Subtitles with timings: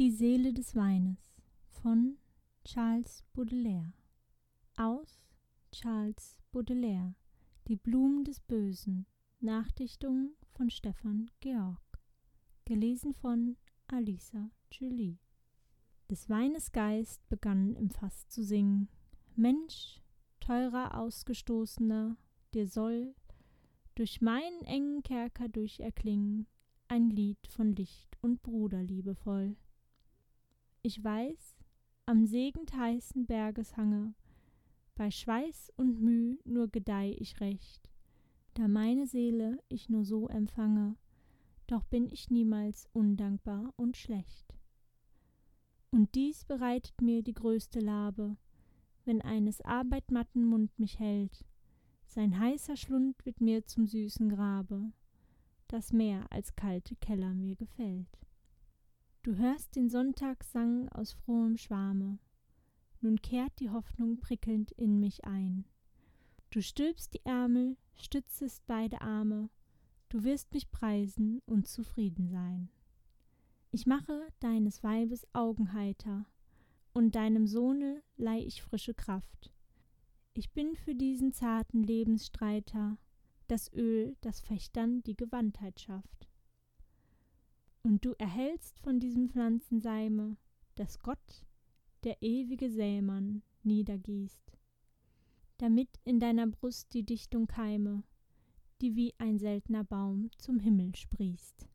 [0.00, 1.18] Die Seele des Weines
[1.66, 2.16] von
[2.64, 3.92] Charles Baudelaire.
[4.78, 5.28] Aus
[5.72, 7.14] Charles Baudelaire
[7.68, 9.04] Die Blumen des Bösen.
[9.40, 11.82] Nachdichtung von Stefan Georg.
[12.64, 13.58] Gelesen von
[13.88, 15.18] Alisa Julie
[16.10, 18.88] Des Weines Geist begann im Fass zu singen.
[19.36, 20.00] Mensch,
[20.40, 22.16] teurer Ausgestoßener,
[22.54, 23.14] dir soll
[23.96, 26.46] durch meinen engen Kerker durcherklingen
[26.88, 29.58] ein Lied von Licht und Bruderliebe voll.
[30.82, 31.58] Ich weiß,
[32.06, 34.14] am segend heißen Bergeshange,
[34.94, 37.90] bei Schweiß und Müh nur gedeih ich recht,
[38.54, 40.96] da meine Seele ich nur so empfange,
[41.66, 44.54] doch bin ich niemals undankbar und schlecht.
[45.90, 48.38] Und dies bereitet mir die größte Labe,
[49.04, 51.44] wenn eines arbeitmatten Mund mich hält,
[52.06, 54.92] sein heißer Schlund wird mir zum süßen Grabe,
[55.68, 58.18] das mehr als kalte Keller mir gefällt.
[59.22, 62.18] Du hörst den Sonntagssang aus frohem Schwarme.
[63.02, 65.66] Nun kehrt die Hoffnung prickelnd in mich ein.
[66.48, 69.50] Du stülpst die Ärmel, stützest beide Arme,
[70.08, 72.70] du wirst mich preisen und zufrieden sein.
[73.72, 76.24] Ich mache deines Weibes Augen heiter,
[76.94, 79.52] und deinem Sohne leih ich frische Kraft.
[80.32, 82.96] Ich bin für diesen zarten Lebensstreiter
[83.48, 86.29] das Öl, das Fechtern die Gewandtheit schafft
[87.82, 90.36] und du erhältst von diesem Pflanzenseime,
[90.74, 91.44] das Gott,
[92.04, 94.58] der ewige Sämann, niedergießt,
[95.58, 98.02] damit in deiner Brust die Dichtung keime,
[98.80, 101.69] die wie ein seltner Baum zum Himmel sprießt.